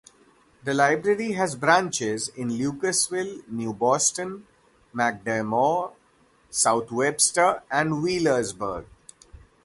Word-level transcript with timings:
The 0.63 0.73
library 0.73 1.33
has 1.33 1.55
branches 1.55 2.27
in 2.29 2.49
Lucasville, 2.49 3.47
New 3.47 3.71
Boston, 3.71 4.47
McDermott, 4.95 5.93
South 6.49 6.91
Webster 6.91 7.61
and 7.69 7.91
Wheelersburg. 8.03 8.85